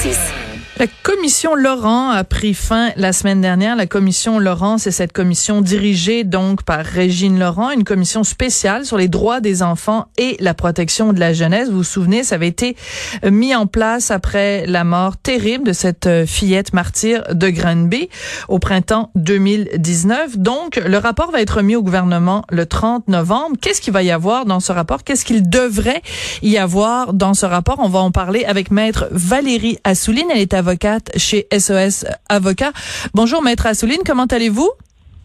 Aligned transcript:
Oasis. 0.00 0.39
La 0.80 0.86
commission 1.02 1.54
Laurent 1.54 2.08
a 2.08 2.24
pris 2.24 2.54
fin 2.54 2.92
la 2.96 3.12
semaine 3.12 3.42
dernière. 3.42 3.76
La 3.76 3.84
commission 3.84 4.38
Laurent, 4.38 4.78
c'est 4.78 4.90
cette 4.90 5.12
commission 5.12 5.60
dirigée 5.60 6.24
donc 6.24 6.62
par 6.62 6.82
Régine 6.86 7.38
Laurent, 7.38 7.70
une 7.70 7.84
commission 7.84 8.24
spéciale 8.24 8.86
sur 8.86 8.96
les 8.96 9.08
droits 9.08 9.40
des 9.40 9.62
enfants 9.62 10.06
et 10.16 10.38
la 10.40 10.54
protection 10.54 11.12
de 11.12 11.20
la 11.20 11.34
jeunesse. 11.34 11.68
Vous 11.68 11.76
vous 11.76 11.84
souvenez, 11.84 12.24
ça 12.24 12.36
avait 12.36 12.48
été 12.48 12.76
euh, 13.26 13.30
mis 13.30 13.54
en 13.54 13.66
place 13.66 14.10
après 14.10 14.64
la 14.64 14.84
mort 14.84 15.18
terrible 15.18 15.66
de 15.66 15.74
cette 15.74 16.06
euh, 16.06 16.24
fillette 16.24 16.72
martyre 16.72 17.24
de 17.34 17.50
Granby 17.50 18.08
au 18.48 18.58
printemps 18.58 19.10
2019. 19.16 20.38
Donc, 20.38 20.76
le 20.76 20.96
rapport 20.96 21.30
va 21.30 21.42
être 21.42 21.60
mis 21.60 21.76
au 21.76 21.82
gouvernement 21.82 22.42
le 22.48 22.64
30 22.64 23.06
novembre. 23.08 23.56
Qu'est-ce 23.60 23.82
qu'il 23.82 23.92
va 23.92 24.02
y 24.02 24.10
avoir 24.10 24.46
dans 24.46 24.60
ce 24.60 24.72
rapport? 24.72 25.04
Qu'est-ce 25.04 25.26
qu'il 25.26 25.46
devrait 25.46 26.00
y 26.40 26.56
avoir 26.56 27.12
dans 27.12 27.34
ce 27.34 27.44
rapport? 27.44 27.80
On 27.80 27.90
va 27.90 27.98
en 27.98 28.12
parler 28.12 28.46
avec 28.46 28.70
maître 28.70 29.08
Valérie 29.10 29.76
Assouline. 29.84 30.28
Elle 30.30 30.40
est 30.40 30.54
avocate 30.54 30.69
avocate 30.70 31.10
chez 31.16 31.48
SOS 31.52 32.04
Avocat. 32.28 32.72
Bonjour, 33.12 33.42
maître 33.42 33.66
Assouline, 33.66 34.02
comment 34.06 34.26
allez-vous? 34.26 34.70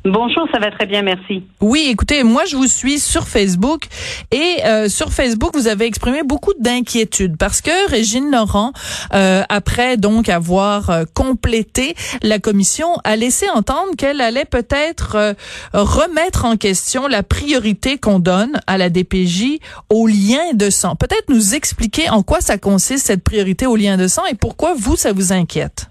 Bonjour, 0.05 0.48
ça 0.54 0.59
va 0.59 0.70
très 0.70 0.86
bien, 0.86 1.02
merci. 1.02 1.41
Oui, 1.62 1.88
écoutez, 1.90 2.22
moi 2.22 2.44
je 2.45 2.55
vous 2.55 2.68
suis 2.68 3.00
sur 3.00 3.23
Facebook 3.23 3.86
et 4.31 4.64
euh, 4.64 4.88
sur 4.88 5.12
Facebook 5.12 5.55
vous 5.55 5.68
avez 5.68 5.86
exprimé 5.86 6.22
beaucoup 6.22 6.54
d'inquiétude 6.59 7.38
parce 7.40 7.59
que 7.59 7.90
Régine 7.90 8.30
Laurent, 8.30 8.72
euh, 9.16 9.41
après 9.50 9.98
donc 9.98 10.30
avoir 10.30 10.91
euh, 10.91 11.04
complété 11.16 11.95
la 12.22 12.38
commission, 12.38 12.86
a 13.04 13.16
laissé 13.16 13.50
entendre 13.50 13.95
qu'elle 13.98 14.22
allait 14.22 14.45
peut-être 14.45 15.36
remettre 15.73 16.45
en 16.45 16.56
question 16.56 17.08
la 17.08 17.23
priorité 17.23 17.98
qu'on 17.98 18.20
donne 18.20 18.62
à 18.67 18.78
la 18.78 18.92
DPJ 18.92 19.58
au 19.90 20.06
lien 20.06 20.53
de 20.53 20.70
sang. 20.70 20.95
Peut-être 20.95 21.30
nous 21.30 21.56
expliquer 21.56 22.12
en 22.12 22.22
quoi 22.22 22.42
ça 22.42 22.59
consiste 22.59 23.08
cette 23.08 23.23
priorité 23.23 23.66
au 23.66 23.76
lien 23.76 23.98
de 23.98 24.06
sang 24.06 24.22
et 24.31 24.36
pourquoi 24.36 24.76
vous 24.78 24.95
ça 24.95 25.14
vous 25.14 25.34
inquiète? 25.34 25.90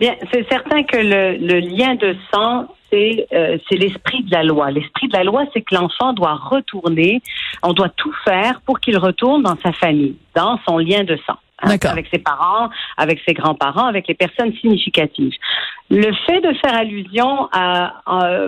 Bien, 0.00 0.16
c'est 0.30 0.46
certain 0.50 0.82
que 0.82 0.98
le, 0.98 1.38
le 1.38 1.60
lien 1.60 1.94
de 1.94 2.14
sang 2.30 2.66
euh, 2.94 3.58
c'est 3.68 3.76
l'esprit 3.76 4.22
de 4.24 4.30
la 4.30 4.42
loi. 4.42 4.70
L'esprit 4.70 5.08
de 5.08 5.16
la 5.16 5.24
loi, 5.24 5.44
c'est 5.52 5.62
que 5.62 5.74
l'enfant 5.74 6.12
doit 6.12 6.34
retourner, 6.34 7.22
on 7.62 7.72
doit 7.72 7.88
tout 7.88 8.12
faire 8.24 8.60
pour 8.66 8.80
qu'il 8.80 8.98
retourne 8.98 9.42
dans 9.42 9.56
sa 9.62 9.72
famille, 9.72 10.16
dans 10.34 10.58
son 10.66 10.78
lien 10.78 11.04
de 11.04 11.16
sang. 11.26 11.36
Hein, 11.64 11.76
avec 11.84 12.08
ses 12.12 12.18
parents, 12.18 12.70
avec 12.96 13.20
ses 13.24 13.34
grands-parents, 13.34 13.86
avec 13.86 14.08
les 14.08 14.14
personnes 14.14 14.52
significatives. 14.54 15.32
Le 15.90 16.12
fait 16.26 16.40
de 16.40 16.52
faire 16.54 16.74
allusion 16.76 17.48
à, 17.52 18.02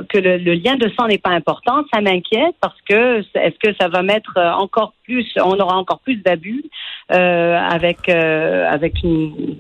que 0.09 0.19
le, 0.19 0.55
lien 0.55 0.75
de 0.75 0.91
sang 0.99 1.07
n'est 1.07 1.19
pas 1.19 1.31
important, 1.31 1.85
ça 1.93 2.01
m'inquiète 2.01 2.57
parce 2.61 2.81
que 2.89 3.21
est-ce 3.21 3.57
que 3.61 3.73
ça 3.81 3.87
va 3.87 4.03
mettre 4.03 4.37
encore 4.37 4.95
plus, 5.05 5.33
on 5.37 5.57
aura 5.61 5.77
encore 5.77 6.01
plus 6.01 6.17
d'abus 6.17 6.65
euh, 7.13 7.57
avec 7.57 8.09
euh, 8.09 8.69
avec 8.69 9.01
une, 9.05 9.59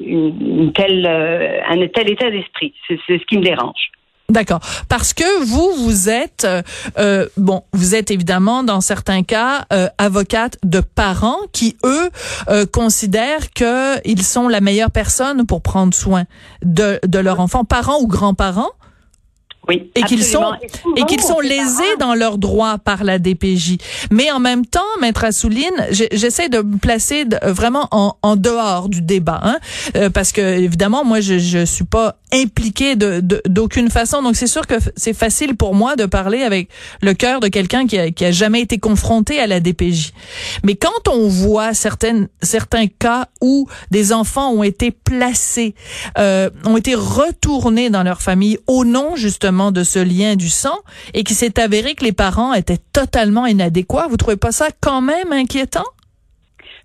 une, 0.00 0.72
telle 0.72 1.06
un 1.06 1.86
tel 1.94 2.10
état 2.10 2.32
d'esprit. 2.32 2.74
C'est 2.88 2.98
ce 3.06 3.24
qui 3.26 3.38
me 3.38 3.44
dérange. 3.44 3.92
D'accord. 4.30 4.60
Parce 4.90 5.14
que 5.14 5.42
vous, 5.42 5.72
vous 5.84 6.10
êtes, 6.10 6.44
euh, 6.44 6.60
euh, 6.98 7.26
bon, 7.38 7.62
vous 7.72 7.94
êtes 7.94 8.10
évidemment 8.10 8.62
dans 8.62 8.82
certains 8.82 9.22
cas 9.22 9.64
euh, 9.72 9.88
avocate 9.96 10.58
de 10.62 10.80
parents 10.80 11.38
qui, 11.54 11.78
eux, 11.82 12.10
euh, 12.50 12.66
considèrent 12.66 13.48
qu'ils 13.52 14.22
sont 14.22 14.48
la 14.48 14.60
meilleure 14.60 14.90
personne 14.90 15.46
pour 15.46 15.62
prendre 15.62 15.94
soin 15.94 16.24
de, 16.62 17.00
de 17.06 17.18
leur 17.18 17.40
enfant, 17.40 17.64
parents 17.64 18.00
ou 18.02 18.06
grands-parents. 18.06 18.68
Oui, 19.68 19.90
et 19.94 20.02
qu'ils 20.02 20.24
sont 20.24 20.54
et 20.96 21.04
qu'ils 21.04 21.20
sont 21.20 21.40
lésés 21.40 21.96
dans 21.98 22.14
leurs 22.14 22.38
droits 22.38 22.78
par 22.78 23.04
la 23.04 23.18
DPJ. 23.18 23.76
Mais 24.10 24.30
en 24.30 24.40
même 24.40 24.64
temps, 24.64 24.80
maître 25.00 25.24
Assouline, 25.24 25.86
j'essaie 25.90 26.48
de 26.48 26.62
me 26.62 26.78
placer 26.78 27.26
vraiment 27.42 27.86
en, 27.90 28.16
en, 28.22 28.36
dehors 28.36 28.88
du 28.88 29.02
débat, 29.02 29.40
hein, 29.42 29.58
euh, 29.96 30.08
parce 30.08 30.32
que 30.32 30.40
évidemment, 30.40 31.04
moi, 31.04 31.20
je 31.20 31.38
je 31.38 31.66
suis 31.66 31.84
pas 31.84 32.16
impliquée 32.32 32.96
de 32.96 33.22
d'aucune 33.46 33.90
façon. 33.90 34.22
Donc 34.22 34.36
c'est 34.36 34.46
sûr 34.46 34.66
que 34.66 34.74
c'est 34.96 35.12
facile 35.12 35.54
pour 35.54 35.74
moi 35.74 35.96
de 35.96 36.06
parler 36.06 36.42
avec 36.42 36.70
le 37.02 37.12
cœur 37.12 37.40
de 37.40 37.48
quelqu'un 37.48 37.86
qui 37.86 37.98
a, 37.98 38.10
qui 38.10 38.24
a 38.24 38.30
jamais 38.30 38.62
été 38.62 38.78
confronté 38.78 39.38
à 39.38 39.46
la 39.46 39.60
DPJ. 39.60 40.12
Mais 40.64 40.76
quand 40.76 41.08
on 41.08 41.28
voit 41.28 41.74
certaines 41.74 42.28
certains 42.42 42.86
cas 42.86 43.26
où 43.42 43.66
des 43.90 44.12
enfants 44.12 44.50
ont 44.50 44.62
été 44.62 44.90
placés, 44.90 45.74
euh, 46.16 46.48
ont 46.64 46.76
été 46.78 46.94
retournés 46.94 47.90
dans 47.90 48.02
leur 48.02 48.22
famille 48.22 48.58
au 48.66 48.84
nom 48.84 49.14
justement 49.16 49.57
de 49.72 49.82
ce 49.82 49.98
lien 49.98 50.36
du 50.36 50.48
sang 50.48 50.78
et 51.14 51.24
qui 51.24 51.34
s'est 51.34 51.60
avéré 51.60 51.94
que 51.94 52.04
les 52.04 52.12
parents 52.12 52.54
étaient 52.54 52.78
totalement 52.92 53.46
inadéquats. 53.46 54.06
Vous 54.08 54.16
trouvez 54.16 54.36
pas 54.36 54.52
ça 54.52 54.68
quand 54.80 55.00
même 55.00 55.32
inquiétant? 55.32 55.84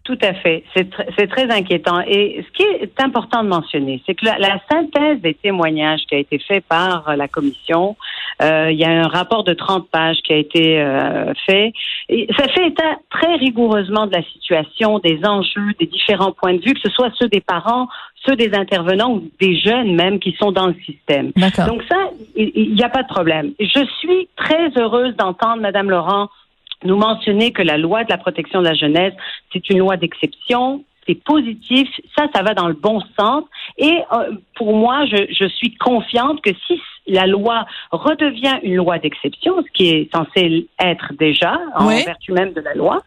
Tout 0.03 0.17
à 0.21 0.33
fait. 0.33 0.65
C'est 0.75 1.27
très 1.27 1.49
inquiétant. 1.49 2.01
Et 2.01 2.45
ce 2.45 2.51
qui 2.57 2.63
est 2.63 2.99
important 2.99 3.41
de 3.41 3.47
mentionner, 3.47 4.03
c'est 4.05 4.15
que 4.15 4.25
la, 4.25 4.59
synthèse 4.69 5.21
des 5.21 5.33
témoignages 5.33 6.01
qui 6.09 6.15
a 6.15 6.17
été 6.17 6.39
fait 6.39 6.59
par 6.59 7.15
la 7.15 7.29
commission, 7.29 7.95
euh, 8.41 8.69
il 8.69 8.77
y 8.77 8.83
a 8.83 8.89
un 8.89 9.07
rapport 9.07 9.45
de 9.45 9.53
30 9.53 9.89
pages 9.89 10.17
qui 10.25 10.33
a 10.33 10.37
été 10.37 10.81
euh, 10.81 11.33
fait. 11.45 11.71
Et 12.09 12.27
ça 12.37 12.49
fait 12.49 12.67
état 12.67 12.97
très 13.11 13.35
rigoureusement 13.35 14.05
de 14.05 14.11
la 14.11 14.23
situation, 14.23 14.99
des 14.99 15.19
enjeux, 15.23 15.71
des 15.79 15.85
différents 15.85 16.33
points 16.33 16.55
de 16.55 16.61
vue, 16.61 16.73
que 16.73 16.81
ce 16.81 16.89
soit 16.89 17.11
ceux 17.17 17.29
des 17.29 17.41
parents, 17.41 17.87
ceux 18.25 18.35
des 18.35 18.53
intervenants 18.53 19.13
ou 19.13 19.29
des 19.39 19.57
jeunes 19.57 19.95
même 19.95 20.19
qui 20.19 20.35
sont 20.39 20.51
dans 20.51 20.67
le 20.67 20.75
système. 20.85 21.31
Donc 21.35 21.83
ça, 21.89 21.97
il 22.35 22.73
n'y 22.73 22.83
a 22.83 22.89
pas 22.89 23.03
de 23.03 23.07
problème. 23.07 23.53
Je 23.59 23.85
suis 23.99 24.29
très 24.35 24.69
heureuse 24.77 25.15
d'entendre 25.15 25.61
Madame 25.61 25.89
Laurent 25.89 26.29
nous 26.83 26.97
mentionner 26.97 27.51
que 27.51 27.61
la 27.61 27.77
loi 27.77 28.03
de 28.03 28.09
la 28.09 28.17
protection 28.17 28.59
de 28.59 28.65
la 28.65 28.73
jeunesse, 28.73 29.13
c'est 29.51 29.69
une 29.69 29.79
loi 29.79 29.97
d'exception, 29.97 30.83
c'est 31.07 31.21
positif, 31.23 31.87
ça, 32.17 32.27
ça 32.33 32.43
va 32.43 32.53
dans 32.53 32.67
le 32.67 32.73
bon 32.73 33.01
sens. 33.17 33.43
Et 33.77 33.99
euh, 34.11 34.31
pour 34.55 34.75
moi, 34.75 35.05
je, 35.05 35.25
je, 35.31 35.45
suis 35.47 35.75
confiante 35.75 36.41
que 36.41 36.51
si 36.67 36.79
la 37.07 37.27
loi 37.27 37.65
redevient 37.91 38.59
une 38.63 38.75
loi 38.75 38.97
d'exception, 38.97 39.61
ce 39.61 39.71
qui 39.73 39.89
est 39.89 40.13
censé 40.13 40.67
être 40.79 41.13
déjà 41.13 41.59
en 41.75 41.87
vertu 41.87 42.31
même 42.31 42.53
de 42.53 42.61
la 42.61 42.73
loi, 42.73 43.01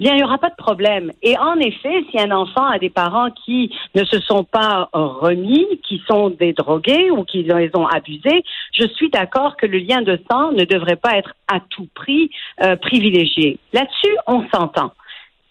bien 0.00 0.14
il 0.14 0.16
n'y 0.16 0.24
aura 0.24 0.38
pas 0.38 0.48
de 0.48 0.56
problème. 0.56 1.12
Et 1.22 1.36
en 1.38 1.56
effet, 1.58 2.04
si 2.10 2.18
un 2.18 2.30
enfant 2.30 2.66
a 2.66 2.78
des 2.78 2.90
parents 2.90 3.30
qui 3.30 3.74
ne 3.94 4.04
se 4.04 4.20
sont 4.20 4.44
pas 4.44 4.88
remis, 4.92 5.66
qui 5.86 6.02
sont 6.08 6.30
des 6.30 6.52
drogués 6.52 7.10
ou 7.10 7.24
qui 7.24 7.42
les 7.42 7.70
ont 7.74 7.86
abusés, 7.86 8.42
je 8.72 8.86
suis 8.86 9.10
d'accord 9.10 9.56
que 9.56 9.66
le 9.66 9.78
lien 9.78 10.02
de 10.02 10.18
sang 10.30 10.52
ne 10.52 10.64
devrait 10.64 10.96
pas 10.96 11.16
être 11.16 11.34
à 11.48 11.60
tout 11.60 11.88
prix 11.94 12.30
euh, 12.62 12.76
privilégié. 12.76 13.58
Là-dessus, 13.72 14.16
on 14.26 14.44
s'entend. 14.52 14.92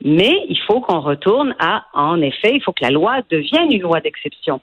Mais 0.03 0.45
il 0.49 0.59
faut 0.65 0.81
qu'on 0.81 0.99
retourne 0.99 1.55
à, 1.59 1.85
en 1.93 2.21
effet, 2.21 2.51
il 2.55 2.61
faut 2.61 2.73
que 2.73 2.83
la 2.83 2.91
loi 2.91 3.19
devienne 3.29 3.71
une 3.71 3.81
loi 3.81 3.99
d'exception. 4.01 4.61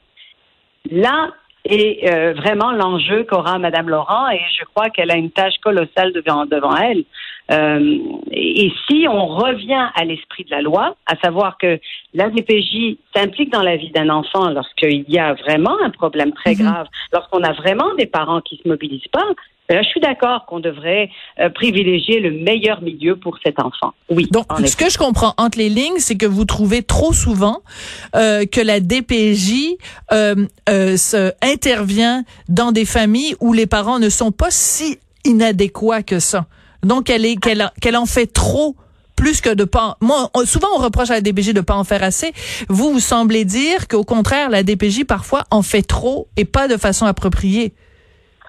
Là 0.91 1.31
est 1.65 2.13
euh, 2.13 2.33
vraiment 2.35 2.73
l'enjeu 2.73 3.25
qu'aura 3.25 3.59
Madame 3.59 3.89
Laurent 3.89 4.31
et 4.31 4.41
je 4.59 4.65
crois 4.65 4.91
qu'elle 4.91 5.11
a 5.11 5.17
une 5.17 5.31
tâche 5.31 5.59
colossale 5.63 6.13
devant, 6.13 6.47
devant 6.47 6.75
elle. 6.77 7.05
Euh, 7.51 7.99
et, 8.31 8.73
si 8.87 9.07
on 9.09 9.27
revient 9.27 9.89
à 9.95 10.05
l'esprit 10.05 10.45
de 10.45 10.51
la 10.51 10.63
loi, 10.63 10.97
à 11.07 11.17
savoir 11.17 11.57
que 11.59 11.81
la 12.15 12.29
DPJ 12.29 12.99
s'implique 13.15 13.51
dans 13.53 13.63
la 13.63 13.77
vie 13.77 13.91
d'un 13.91 14.09
enfant 14.11 14.51
lorsqu'il 14.51 15.05
y 15.09 15.19
a 15.19 15.35
vraiment 15.35 15.77
un 15.83 15.91
problème 15.91 16.33
très 16.33 16.55
mhm. 16.55 16.63
grave, 16.63 16.87
lorsqu'on 17.13 17.43
a 17.43 17.53
vraiment 17.53 17.95
des 17.97 18.07
parents 18.07 18.41
qui 18.41 18.61
se 18.63 18.69
mobilisent 18.69 19.09
pas, 19.13 19.27
je 19.71 19.89
suis 19.89 20.01
d'accord 20.01 20.47
qu'on 20.47 20.61
devrait 20.61 21.11
euh, 21.41 21.51
privilégier 21.51 22.21
le 22.21 22.31
meilleur 22.31 22.81
milieu 22.81 23.17
pour 23.17 23.39
cet 23.45 23.61
enfant. 23.61 23.93
Oui. 24.09 24.27
Donc, 24.31 24.47
ce 24.65 24.77
que 24.77 24.91
je 24.91 24.99
comprends 24.99 25.35
entre 25.37 25.59
les 25.59 25.69
lignes, 25.69 25.99
c'est 25.99 26.17
que 26.17 26.27
vous 26.27 26.45
trouvez 26.45 26.83
trop 26.83 27.13
souvent 27.13 27.61
euh, 28.15 28.47
que 28.47 28.61
la 28.61 28.81
DPJ 28.81 29.77
euh, 30.13 30.47
se 30.67 31.33
intervient 31.43 32.25
dans 32.49 32.73
des 32.73 32.87
familles 32.87 33.35
où 33.41 33.53
les 33.53 33.67
parents 33.67 33.99
ne 33.99 34.09
sont 34.09 34.33
pas 34.33 34.51
si 34.51 34.99
inadéquats 35.25 36.03
que 36.03 36.19
ça. 36.19 36.47
Donc, 36.83 37.11
elle 37.11 37.39
qu'elle 37.39 37.97
en 37.97 38.07
fait 38.07 38.27
trop 38.27 38.77
plus 39.19 39.41
que 39.41 39.53
de 39.53 39.65
pas. 39.65 39.97
Souvent 40.45 40.69
on 40.77 40.81
reproche 40.81 41.11
à 41.11 41.15
la 41.15 41.21
DPJ 41.21 41.53
de 41.53 41.61
pas 41.61 41.75
en 41.75 41.85
faire 41.85 42.03
assez. 42.03 42.33
Vous, 42.69 42.93
vous 42.93 43.01
semblez 43.01 43.45
dire 43.45 43.89
qu'au 43.89 44.05
contraire, 44.05 44.49
la 44.49 44.63
DPJ 44.63 45.05
parfois 45.05 45.45
en 45.51 45.63
fait 45.63 45.83
trop 45.83 46.29
et 46.37 46.45
pas 46.45 46.69
de 46.69 46.77
façon 46.77 47.05
appropriée. 47.05 47.75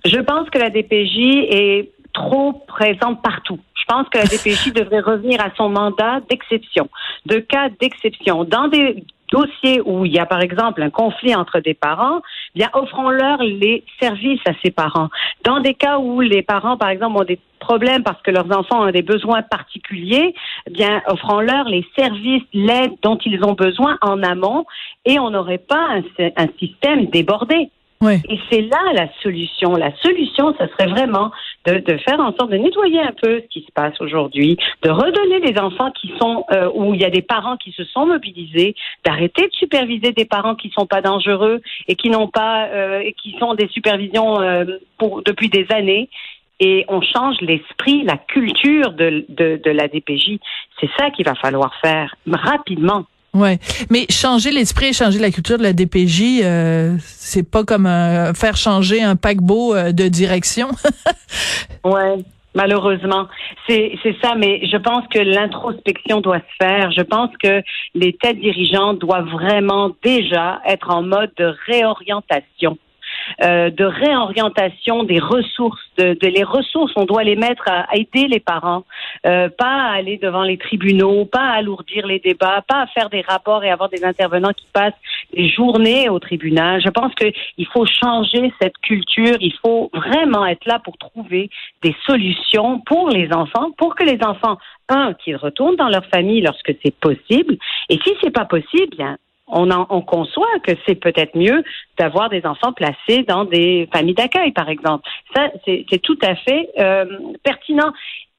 Je 0.05 0.17
pense 0.17 0.49
que 0.49 0.59
la 0.59 0.69
DPJ 0.69 1.47
est 1.49 1.91
trop 2.13 2.53
présente 2.67 3.21
partout. 3.21 3.59
Je 3.75 3.83
pense 3.87 4.07
que 4.09 4.19
la 4.19 4.25
DPJ 4.25 4.73
devrait 4.75 4.99
revenir 4.99 5.41
à 5.41 5.49
son 5.57 5.69
mandat 5.69 6.21
d'exception, 6.29 6.87
de 7.25 7.39
cas 7.39 7.69
d'exception. 7.81 8.43
Dans 8.43 8.67
des 8.67 9.03
dossiers 9.31 9.81
où 9.85 10.05
il 10.05 10.13
y 10.13 10.19
a 10.19 10.25
par 10.25 10.41
exemple 10.41 10.81
un 10.81 10.89
conflit 10.89 11.35
entre 11.35 11.59
des 11.59 11.73
parents, 11.73 12.21
bien 12.55 12.69
offrons-leur 12.73 13.41
les 13.41 13.83
services 14.01 14.41
à 14.47 14.51
ces 14.63 14.71
parents. 14.71 15.09
Dans 15.43 15.59
des 15.59 15.73
cas 15.73 15.99
où 15.99 16.21
les 16.21 16.41
parents 16.41 16.77
par 16.77 16.89
exemple 16.89 17.17
ont 17.21 17.25
des 17.25 17.39
problèmes 17.59 18.03
parce 18.03 18.21
que 18.21 18.31
leurs 18.31 18.51
enfants 18.57 18.87
ont 18.87 18.91
des 18.91 19.01
besoins 19.01 19.41
particuliers, 19.41 20.33
bien 20.71 21.01
offrons-leur 21.07 21.65
les 21.65 21.85
services, 21.97 22.43
l'aide 22.53 22.93
dont 23.01 23.17
ils 23.25 23.43
ont 23.43 23.53
besoin 23.53 23.97
en 24.01 24.23
amont 24.23 24.65
et 25.05 25.19
on 25.19 25.29
n'aurait 25.29 25.57
pas 25.57 26.01
un 26.37 26.47
système 26.59 27.05
débordé. 27.07 27.69
Et 28.01 28.39
c'est 28.49 28.61
là 28.61 28.93
la 28.93 29.09
solution. 29.21 29.75
La 29.75 29.93
solution, 29.97 30.55
ce 30.57 30.67
serait 30.67 30.87
vraiment 30.87 31.31
de, 31.65 31.79
de, 31.79 31.97
faire 31.97 32.17
en 32.21 32.33
sorte 32.33 32.49
de 32.49 32.55
nettoyer 32.55 33.01
un 33.01 33.11
peu 33.21 33.41
ce 33.41 33.47
qui 33.47 33.59
se 33.59 33.71
passe 33.73 33.99
aujourd'hui, 33.99 34.57
de 34.83 34.89
redonner 34.89 35.39
les 35.41 35.59
enfants 35.59 35.91
qui 35.91 36.13
sont 36.17 36.45
euh, 36.53 36.69
où 36.73 36.93
il 36.93 37.01
y 37.01 37.03
a 37.03 37.09
des 37.09 37.21
parents 37.21 37.57
qui 37.57 37.73
se 37.73 37.83
sont 37.83 38.05
mobilisés, 38.05 38.73
d'arrêter 39.03 39.47
de 39.47 39.53
superviser 39.53 40.13
des 40.13 40.23
parents 40.23 40.55
qui 40.55 40.69
sont 40.69 40.85
pas 40.85 41.01
dangereux 41.01 41.61
et 41.89 41.95
qui 41.95 42.09
n'ont 42.09 42.29
pas 42.29 42.67
euh, 42.67 43.01
et 43.01 43.11
qui 43.21 43.35
sont 43.37 43.53
des 43.53 43.67
supervisions 43.67 44.39
euh, 44.39 44.63
pour 44.97 45.21
depuis 45.23 45.49
des 45.49 45.67
années. 45.71 46.09
Et 46.61 46.85
on 46.87 47.01
change 47.01 47.35
l'esprit, 47.41 48.03
la 48.03 48.17
culture 48.17 48.91
de, 48.91 49.25
de, 49.27 49.59
de 49.61 49.71
la 49.71 49.89
DPJ. 49.89 50.39
C'est 50.79 50.89
ça 50.97 51.09
qu'il 51.09 51.25
va 51.25 51.35
falloir 51.35 51.75
faire 51.81 52.15
rapidement. 52.31 53.05
Ouais, 53.33 53.59
mais 53.91 54.07
changer 54.09 54.51
l'esprit 54.51 54.93
changer 54.93 55.19
la 55.19 55.29
culture 55.29 55.57
de 55.57 55.63
la 55.63 55.73
DPJ, 55.73 56.41
euh, 56.43 56.95
c'est 56.99 57.49
pas 57.49 57.63
comme 57.63 57.85
euh, 57.85 58.33
faire 58.33 58.57
changer 58.57 59.03
un 59.03 59.15
paquebot 59.15 59.75
euh, 59.75 59.91
de 59.91 60.07
direction. 60.07 60.69
ouais. 61.83 62.17
Malheureusement, 62.55 63.27
c'est 63.67 63.91
c'est 64.01 64.15
ça, 64.23 64.33
mais 64.35 64.65
je 64.65 64.77
pense 64.77 65.05
que 65.13 65.19
l'introspection 65.19 66.19
doit 66.19 66.39
se 66.39 66.65
faire. 66.65 66.91
Je 66.91 67.03
pense 67.03 67.29
que 67.41 67.61
les 67.93 68.13
têtes 68.13 68.39
dirigeantes 68.39 68.97
doivent 68.97 69.29
vraiment 69.29 69.91
déjà 70.03 70.59
être 70.65 70.89
en 70.89 71.03
mode 71.03 71.29
de 71.37 71.53
réorientation 71.67 72.79
euh, 73.41 73.69
de 73.69 73.85
réorientation 73.85 75.03
des 75.03 75.19
ressources. 75.19 75.81
De, 75.97 76.17
les 76.21 76.43
ressources, 76.43 76.91
on 76.95 77.05
doit 77.05 77.23
les 77.23 77.35
mettre 77.35 77.63
à, 77.67 77.87
aider 77.95 78.27
les 78.27 78.39
parents, 78.39 78.83
euh, 79.25 79.49
pas 79.49 79.65
à 79.65 79.93
aller 79.93 80.17
devant 80.17 80.43
les 80.43 80.57
tribunaux, 80.57 81.25
pas 81.25 81.51
à 81.51 81.57
alourdir 81.57 82.05
les 82.05 82.19
débats, 82.19 82.63
pas 82.67 82.81
à 82.81 82.87
faire 82.87 83.09
des 83.09 83.21
rapports 83.21 83.63
et 83.63 83.69
avoir 83.69 83.89
des 83.89 84.03
intervenants 84.03 84.53
qui 84.53 84.67
passent 84.73 84.93
des 85.33 85.49
journées 85.49 86.09
au 86.09 86.19
tribunal. 86.19 86.81
Je 86.81 86.89
pense 86.89 87.13
qu'il 87.15 87.67
faut 87.73 87.85
changer 87.85 88.51
cette 88.61 88.77
culture. 88.79 89.37
Il 89.39 89.53
faut 89.61 89.89
vraiment 89.93 90.45
être 90.45 90.65
là 90.65 90.79
pour 90.79 90.97
trouver 90.97 91.49
des 91.83 91.95
solutions 92.05 92.79
pour 92.79 93.09
les 93.09 93.31
enfants, 93.31 93.71
pour 93.77 93.95
que 93.95 94.03
les 94.03 94.19
enfants, 94.23 94.57
un, 94.89 95.13
qu'ils 95.13 95.35
retournent 95.35 95.75
dans 95.75 95.89
leur 95.89 96.05
famille 96.07 96.41
lorsque 96.41 96.73
c'est 96.83 96.95
possible, 96.99 97.57
et 97.89 97.99
si 98.03 98.13
c'est 98.21 98.31
pas 98.31 98.45
possible, 98.45 98.95
bien 98.95 99.17
on, 99.49 99.71
en, 99.71 99.87
on 99.89 100.01
conçoit 100.01 100.59
que 100.63 100.71
c'est 100.87 100.95
peut-être 100.95 101.35
mieux 101.35 101.63
d'avoir 101.97 102.29
des 102.29 102.45
enfants 102.45 102.73
placés 102.73 103.23
dans 103.27 103.45
des 103.45 103.89
familles 103.93 104.15
d'accueil, 104.15 104.51
par 104.51 104.69
exemple. 104.69 105.07
Ça, 105.35 105.49
c'est 105.65 106.01
tout 106.01 106.17
à 106.21 106.35
fait 106.35 106.69
euh, 106.79 107.05
pertinent. 107.43 107.91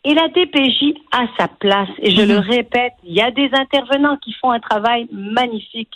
Et 0.04 0.14
la 0.14 0.28
DPJ 0.28 0.94
a 1.12 1.26
sa 1.38 1.48
place. 1.48 1.90
Et 1.98 2.10
je 2.10 2.22
le 2.22 2.36
mhm. 2.36 2.50
répète, 2.50 2.94
il 3.04 3.12
y 3.12 3.20
a 3.20 3.30
des 3.30 3.50
intervenants 3.52 4.16
qui 4.16 4.32
font 4.32 4.50
un 4.50 4.60
travail 4.60 5.06
magnifique. 5.12 5.92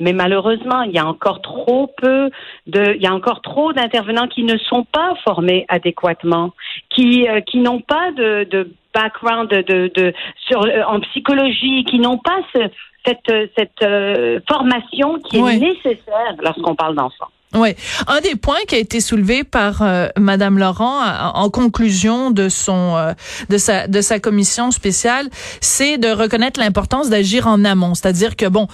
Mais 0.00 0.12
malheureusement, 0.12 0.82
il 0.82 0.92
y 0.92 0.98
a 0.98 1.06
encore 1.06 1.40
trop 1.40 1.86
peu 1.96 2.30
de, 2.66 2.94
il 2.96 3.02
y 3.02 3.06
a 3.06 3.14
encore 3.14 3.42
trop 3.42 3.72
d'intervenants 3.72 4.26
qui 4.26 4.42
ne 4.42 4.58
sont 4.58 4.84
pas 4.84 5.14
formés 5.22 5.66
adéquatement, 5.68 6.50
qui 6.94 7.28
euh, 7.28 7.40
qui 7.40 7.58
n'ont 7.58 7.80
pas 7.80 8.10
de, 8.12 8.44
de 8.44 8.70
background 8.94 9.50
de, 9.50 9.62
de, 9.62 9.90
de 9.94 10.12
sur 10.46 10.64
euh, 10.64 10.82
en 10.86 11.00
psychologie, 11.00 11.84
qui 11.84 11.98
n'ont 11.98 12.18
pas 12.18 12.38
ce, 12.54 12.60
cette, 13.04 13.50
cette 13.56 13.82
euh, 13.82 14.40
formation 14.48 15.18
qui 15.18 15.38
est 15.38 15.58
nécessaire 15.58 16.34
lorsqu'on 16.42 16.74
parle 16.74 16.94
d'enfants. 16.94 17.28
Oui, 17.54 17.74
un 18.08 18.20
des 18.20 18.34
points 18.34 18.58
qui 18.66 18.74
a 18.74 18.78
été 18.78 19.00
soulevé 19.00 19.44
par 19.44 19.82
euh, 19.82 20.08
Madame 20.18 20.58
Laurent 20.58 21.00
en 21.34 21.50
conclusion 21.50 22.32
de 22.32 22.48
son 22.48 22.96
euh, 22.96 23.12
de 23.48 23.58
sa 23.58 23.86
de 23.86 24.00
sa 24.00 24.18
commission 24.18 24.72
spéciale, 24.72 25.28
c'est 25.60 25.96
de 25.98 26.08
reconnaître 26.08 26.58
l'importance 26.58 27.10
d'agir 27.10 27.46
en 27.46 27.64
amont, 27.64 27.94
c'est-à-dire 27.94 28.34
que 28.34 28.46
bon, 28.46 28.66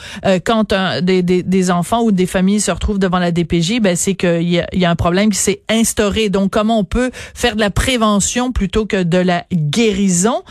quand 0.44 0.72
un, 0.72 1.02
des, 1.02 1.22
des, 1.22 1.42
des, 1.42 1.70
enfants 1.70 2.02
ou 2.02 2.10
des 2.10 2.26
familles 2.26 2.60
se 2.60 2.70
retrouvent 2.70 2.98
devant 2.98 3.18
la 3.18 3.32
DPJ, 3.32 3.80
ben 3.80 3.96
c'est 3.96 4.14
qu'il 4.14 4.48
y 4.48 4.60
a, 4.60 4.66
y 4.72 4.84
a 4.84 4.90
un 4.90 4.96
problème 4.96 5.30
qui 5.30 5.38
s'est 5.38 5.60
instauré. 5.68 6.30
Donc 6.30 6.50
comment 6.50 6.78
on 6.78 6.84
peut 6.84 7.10
faire 7.34 7.56
de 7.56 7.60
la 7.60 7.70
prévention 7.70 8.52
plutôt 8.52 8.86
que 8.86 9.02
de 9.02 9.18
la 9.18 9.44
guérison? 9.52 10.42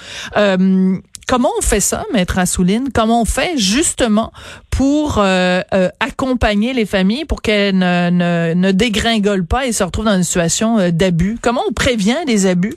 Comment 1.30 1.52
on 1.60 1.62
fait 1.62 1.80
ça, 1.80 2.06
maître 2.12 2.40
Assouline? 2.40 2.88
Comment 2.92 3.22
on 3.22 3.26
fait 3.26 3.56
justement 3.56 4.32
pour 4.76 5.20
euh, 5.20 5.62
euh, 5.76 5.90
accompagner 6.00 6.74
les 6.74 6.88
familles 6.88 7.26
pour 7.26 7.44
qu'elles 7.44 7.78
ne, 7.78 8.72
dégringolent 8.72 9.46
pas 9.46 9.68
et 9.68 9.72
se 9.72 9.84
retrouvent 9.84 10.06
dans 10.06 10.18
une 10.18 10.24
situation 10.24 10.80
euh, 10.80 10.90
d'abus? 10.90 11.38
Comment 11.40 11.62
on 11.70 11.72
prévient 11.72 12.18
les 12.26 12.48
abus? 12.48 12.74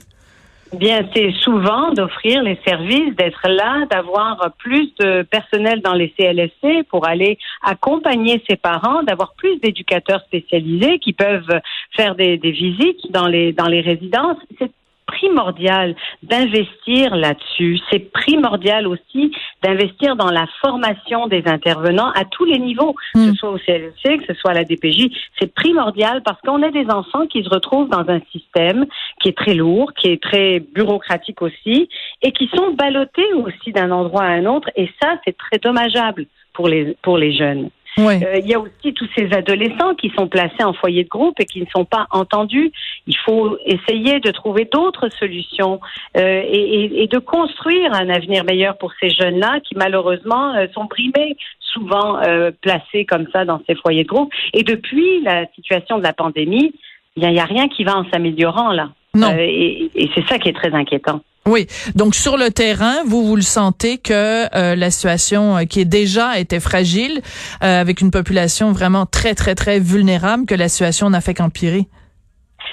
Bien, 0.71 1.01
c'est 1.15 1.31
souvent 1.41 1.93
d'offrir 1.93 2.43
les 2.43 2.59
services, 2.63 3.15
d'être 3.15 3.47
là, 3.47 3.87
d'avoir 3.89 4.51
plus 4.59 4.93
de 4.99 5.23
personnel 5.23 5.81
dans 5.81 5.93
les 5.93 6.13
CLSC 6.15 6.83
pour 6.91 7.07
aller 7.07 7.39
accompagner 7.63 8.43
ses 8.47 8.55
parents, 8.55 9.01
d'avoir 9.01 9.33
plus 9.33 9.59
d'éducateurs 9.61 10.21
spécialisés 10.27 10.99
qui 10.99 11.13
peuvent 11.13 11.59
faire 11.95 12.13
des, 12.13 12.37
visites 12.37 13.11
dans 13.11 13.27
les 13.27 13.51
dans 13.51 13.67
les 13.67 13.81
résidences. 13.81 14.37
Primordial 15.23 15.95
d'investir 16.21 17.15
là-dessus. 17.15 17.79
C'est 17.89 18.11
primordial 18.11 18.87
aussi 18.87 19.31
d'investir 19.63 20.15
dans 20.15 20.29
la 20.29 20.47
formation 20.61 21.27
des 21.27 21.43
intervenants 21.45 22.11
à 22.11 22.25
tous 22.25 22.45
les 22.45 22.59
niveaux, 22.59 22.93
que 22.93 23.19
ce 23.19 23.29
hmm. 23.31 23.35
soit 23.35 23.51
au 23.51 23.57
CLC, 23.57 24.17
que 24.17 24.25
ce 24.27 24.33
soit 24.33 24.51
à 24.51 24.53
la 24.53 24.63
DPJ. 24.63 25.09
C'est 25.39 25.53
primordial 25.53 26.21
parce 26.23 26.39
qu'on 26.41 26.61
a 26.61 26.71
des 26.71 26.89
enfants 26.89 27.25
qui 27.27 27.43
se 27.43 27.49
retrouvent 27.49 27.89
dans 27.89 28.07
un 28.09 28.19
système 28.31 28.85
qui 29.21 29.29
est 29.29 29.37
très 29.37 29.53
lourd, 29.53 29.93
qui 29.93 30.09
est 30.09 30.21
très 30.21 30.59
bureaucratique 30.59 31.41
aussi, 31.41 31.89
et 32.21 32.31
qui 32.31 32.49
sont 32.53 32.73
ballottés 32.73 33.33
aussi 33.33 33.71
d'un 33.71 33.91
endroit 33.91 34.23
à 34.23 34.31
un 34.31 34.45
autre. 34.45 34.69
Et 34.75 34.89
ça, 35.01 35.19
c'est 35.25 35.37
très 35.37 35.57
dommageable 35.57 36.25
pour 36.53 36.67
les, 36.67 36.97
pour 37.01 37.17
les 37.17 37.33
jeunes. 37.35 37.69
Euh, 37.99 38.39
il 38.39 38.47
y 38.47 38.53
a 38.53 38.59
aussi 38.59 38.93
tous 38.93 39.07
ces 39.15 39.31
adolescents 39.33 39.93
qui 39.95 40.11
sont 40.17 40.27
placés 40.27 40.63
en 40.63 40.73
foyer 40.73 41.03
de 41.03 41.09
groupe 41.09 41.39
et 41.39 41.45
qui 41.45 41.61
ne 41.61 41.67
sont 41.67 41.85
pas 41.85 42.07
entendus. 42.11 42.71
Il 43.07 43.17
faut 43.17 43.57
essayer 43.65 44.19
de 44.19 44.31
trouver 44.31 44.67
d'autres 44.71 45.09
solutions 45.09 45.79
euh, 46.17 46.41
et, 46.45 47.03
et, 47.03 47.07
de 47.07 47.19
construire 47.19 47.93
un 47.93 48.09
avenir 48.09 48.43
meilleur 48.43 48.77
pour 48.77 48.91
ces 48.99 49.09
jeunes-là 49.09 49.59
qui 49.61 49.75
malheureusement 49.75 50.55
euh, 50.55 50.67
sont 50.73 50.87
primés 50.87 51.37
souvent 51.59 52.19
placés 52.61 53.03
comme 53.05 53.25
ça 53.33 53.45
dans 53.45 53.59
ces 53.67 53.73
foyers 53.73 54.03
de 54.03 54.07
groupe. 54.07 54.31
Et 54.53 54.61
depuis 54.61 55.21
la 55.23 55.47
situation 55.55 55.97
de 55.97 56.03
la 56.03 56.13
pandémie, 56.13 56.71
il 57.15 57.27
n'y 57.27 57.39
a, 57.39 57.45
rien 57.45 57.67
qui 57.67 57.83
va 57.83 57.97
en 57.97 58.05
s'améliorant 58.11 58.71
là. 58.71 58.89
Non. 59.15 59.35
et 59.35 59.89
c'est 60.13 60.27
ça 60.27 60.37
qui 60.37 60.49
est 60.49 60.53
très 60.53 60.71
inquiétant. 60.73 61.21
Oui, 61.45 61.67
donc 61.93 62.15
sur 62.15 62.37
le 62.37 62.51
terrain, 62.51 63.03
vous 63.05 63.25
vous 63.27 63.35
le 63.35 63.41
sentez 63.41 63.97
que 63.97 64.45
euh, 64.55 64.77
la 64.77 64.89
situation 64.91 65.57
euh, 65.57 65.63
qui 65.65 65.81
est 65.81 65.85
déjà 65.85 66.39
était 66.39 66.61
fragile, 66.61 67.19
euh, 67.61 67.81
avec 67.81 67.99
une 67.99 68.11
population 68.11 68.71
vraiment 68.71 69.05
très 69.05 69.35
très 69.35 69.53
très 69.53 69.79
vulnérable, 69.79 70.45
que 70.45 70.55
la 70.55 70.69
situation 70.69 71.09
n'a 71.09 71.19
fait 71.19 71.33
qu'empirer? 71.33 71.87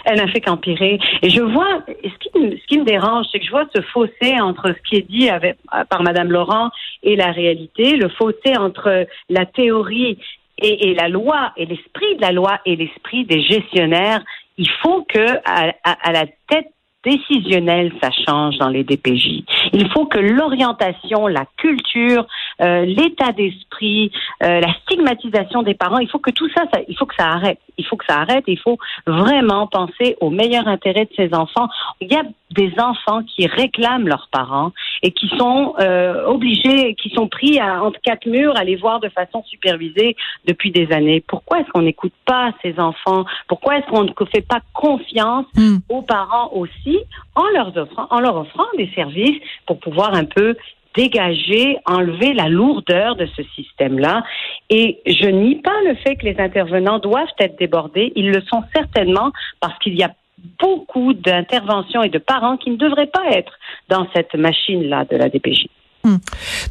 Elle 0.04 0.18
n'a 0.18 0.28
fait 0.28 0.40
qu'empirer. 0.40 1.00
Et 1.22 1.30
je 1.30 1.42
vois, 1.42 1.82
ce 1.88 2.18
qui, 2.20 2.30
ce 2.32 2.66
qui 2.68 2.78
me 2.78 2.84
dérange, 2.84 3.26
c'est 3.32 3.40
que 3.40 3.44
je 3.44 3.50
vois 3.50 3.66
ce 3.74 3.82
fossé 3.82 4.40
entre 4.40 4.68
ce 4.68 4.88
qui 4.88 4.96
est 4.96 5.10
dit 5.10 5.28
avec, 5.28 5.56
par 5.90 6.04
Madame 6.04 6.30
Laurent 6.30 6.70
et 7.02 7.16
la 7.16 7.32
réalité, 7.32 7.96
le 7.96 8.08
fossé 8.08 8.56
entre 8.56 9.06
la 9.28 9.46
théorie 9.46 10.16
et, 10.58 10.90
et 10.90 10.94
la 10.94 11.08
loi, 11.08 11.52
et 11.56 11.66
l'esprit 11.66 12.16
de 12.16 12.22
la 12.22 12.30
loi 12.30 12.60
et 12.64 12.76
l'esprit 12.76 13.24
des 13.24 13.42
gestionnaires. 13.42 14.22
Il 14.58 14.70
faut 14.80 15.04
que 15.12 15.26
à, 15.44 15.72
à 15.82 16.12
la 16.12 16.26
tête 16.48 16.68
décisionnel, 17.04 17.92
ça 18.02 18.10
change 18.10 18.58
dans 18.58 18.68
les 18.68 18.84
DPJ. 18.84 19.44
Il 19.72 19.90
faut 19.90 20.06
que 20.06 20.18
l'orientation, 20.18 21.26
la 21.26 21.46
culture, 21.56 22.26
euh, 22.60 22.84
l'état 22.84 23.32
d'esprit, 23.32 24.12
euh, 24.42 24.60
la 24.60 24.72
stigmatisation 24.82 25.62
des 25.62 25.74
parents, 25.74 25.98
il 25.98 26.08
faut 26.08 26.18
que 26.18 26.30
tout 26.30 26.48
ça, 26.54 26.64
ça, 26.72 26.80
il 26.88 26.96
faut 26.96 27.06
que 27.06 27.14
ça 27.18 27.28
arrête. 27.28 27.58
Il 27.78 27.86
faut 27.86 27.96
que 27.96 28.04
ça 28.06 28.18
arrête. 28.20 28.44
Il 28.46 28.58
faut 28.58 28.78
vraiment 29.06 29.66
penser 29.66 30.16
au 30.20 30.30
meilleur 30.30 30.68
intérêt 30.68 31.06
de 31.06 31.10
ces 31.16 31.34
enfants. 31.34 31.68
Il 32.00 32.12
y 32.12 32.16
a 32.16 32.22
des 32.50 32.72
enfants 32.78 33.22
qui 33.22 33.46
réclament 33.46 34.08
leurs 34.08 34.28
parents 34.30 34.72
et 35.02 35.12
qui 35.12 35.28
sont 35.38 35.74
euh, 35.80 36.24
obligés, 36.26 36.94
qui 36.94 37.10
sont 37.10 37.28
pris 37.28 37.58
à, 37.58 37.82
entre 37.82 38.00
quatre 38.00 38.26
murs 38.26 38.56
à 38.56 38.64
les 38.64 38.76
voir 38.76 39.00
de 39.00 39.08
façon 39.08 39.42
supervisée 39.44 40.16
depuis 40.46 40.70
des 40.70 40.92
années. 40.92 41.22
Pourquoi 41.26 41.60
est-ce 41.60 41.70
qu'on 41.70 41.82
n'écoute 41.82 42.12
pas 42.26 42.52
ces 42.62 42.78
enfants? 42.78 43.24
Pourquoi 43.48 43.78
est-ce 43.78 43.86
qu'on 43.86 44.04
ne 44.04 44.12
fait 44.32 44.46
pas 44.46 44.60
confiance 44.74 45.46
hmm. 45.56 45.78
aux 45.88 46.02
parents 46.02 46.50
aussi 46.52 46.98
en 47.34 47.48
leur 47.54 47.76
offrant, 47.76 48.06
en 48.10 48.20
leur 48.20 48.36
offrant 48.36 48.66
des 48.76 48.90
services 48.94 49.40
pour 49.66 49.78
pouvoir 49.80 50.14
un 50.14 50.24
peu 50.24 50.56
dégager, 50.96 51.78
enlever 51.86 52.34
la 52.34 52.48
lourdeur 52.48 53.16
de 53.16 53.26
ce 53.36 53.42
système-là? 53.54 54.22
Et 54.68 55.00
je 55.06 55.28
nie 55.28 55.56
pas 55.56 55.80
le 55.86 55.94
fait 55.96 56.16
que 56.16 56.26
les 56.26 56.38
intervenants 56.38 56.98
doivent 56.98 57.28
être 57.38 57.58
débordés. 57.58 58.12
Ils 58.16 58.30
le 58.30 58.42
sont 58.42 58.62
certainement 58.74 59.30
parce 59.60 59.78
qu'il 59.78 59.94
y 59.94 60.02
a 60.02 60.10
beaucoup 60.58 61.14
d'interventions 61.14 62.02
et 62.02 62.08
de 62.08 62.18
parents 62.18 62.56
qui 62.56 62.70
ne 62.70 62.76
devraient 62.76 63.10
pas 63.12 63.30
être 63.32 63.52
dans 63.88 64.06
cette 64.14 64.34
machine-là 64.34 65.04
de 65.10 65.16
la 65.16 65.28
DPJ. 65.28 65.66
Hmm. 66.02 66.16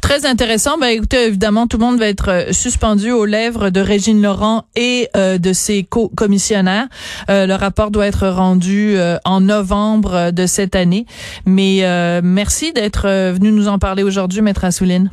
Très 0.00 0.26
intéressant. 0.26 0.76
Ben, 0.78 0.88
écoutez, 0.88 1.26
évidemment, 1.26 1.68
tout 1.68 1.78
le 1.78 1.84
monde 1.84 1.98
va 1.98 2.08
être 2.08 2.30
euh, 2.30 2.52
suspendu 2.52 3.12
aux 3.12 3.24
lèvres 3.24 3.70
de 3.70 3.80
Régine 3.80 4.20
Laurent 4.20 4.64
et 4.74 5.08
euh, 5.16 5.38
de 5.38 5.52
ses 5.52 5.84
co-commissionnaires. 5.84 6.88
Euh, 7.28 7.46
le 7.46 7.54
rapport 7.54 7.92
doit 7.92 8.06
être 8.06 8.26
rendu 8.28 8.96
en 9.24 9.40
novembre 9.40 10.32
de 10.32 10.46
cette 10.46 10.74
année. 10.74 11.06
Mais 11.46 11.82
merci 12.22 12.72
d'être 12.72 13.06
venu 13.32 13.52
nous 13.52 13.68
en 13.68 13.78
parler 13.78 14.02
aujourd'hui, 14.02 14.42
Maître 14.42 14.64
Assouline. 14.64 15.10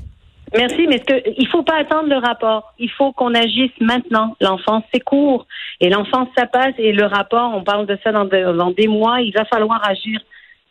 Merci, 0.56 0.88
mais 0.88 1.00
ce 1.00 1.04
que, 1.04 1.30
il 1.38 1.48
faut 1.48 1.64
pas 1.64 1.78
attendre 1.78 2.10
le 2.10 2.18
rapport. 2.18 2.74
Il 2.80 2.90
faut 2.90 3.12
qu'on 3.12 3.34
agisse 3.34 3.72
maintenant. 3.82 4.36
L'enfance, 4.40 4.84
c'est 4.94 5.02
court. 5.02 5.46
Et 5.82 5.90
l'enfance, 5.90 6.30
ça 6.38 6.46
passe. 6.46 6.74
Et 6.78 6.94
le 6.94 7.06
rapport, 7.06 7.54
on 7.54 7.64
parle 7.64 7.86
de 7.86 7.98
ça 8.04 8.12
dans, 8.12 8.26
dans 8.26 8.72
des 8.72 8.88
mois. 8.88 9.22
Il 9.22 9.34
va 9.34 9.46
falloir 9.46 9.82
agir 9.88 10.20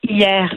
hier. 0.09 0.55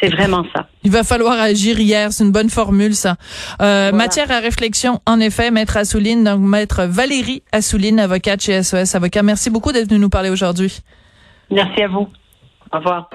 C'est 0.00 0.10
vraiment 0.10 0.44
ça. 0.54 0.66
Il 0.84 0.90
va 0.90 1.04
falloir 1.04 1.40
agir 1.40 1.80
hier. 1.80 2.12
C'est 2.12 2.24
une 2.24 2.32
bonne 2.32 2.50
formule, 2.50 2.94
ça. 2.94 3.16
Euh, 3.62 3.92
Matière 3.92 4.30
à 4.30 4.40
réflexion, 4.40 5.00
en 5.06 5.20
effet, 5.20 5.50
Maître 5.50 5.76
Assouline, 5.76 6.24
donc 6.24 6.40
Maître 6.40 6.84
Valérie 6.84 7.42
Assouline, 7.52 7.98
avocate 7.98 8.42
chez 8.42 8.62
SOS 8.62 8.94
Avocat. 8.94 9.22
Merci 9.22 9.48
beaucoup 9.48 9.72
d'être 9.72 9.88
venu 9.88 10.00
nous 10.00 10.10
parler 10.10 10.28
aujourd'hui. 10.28 10.80
Merci 11.50 11.82
à 11.82 11.88
vous. 11.88 12.08
Au 12.72 12.78
revoir. 12.78 13.08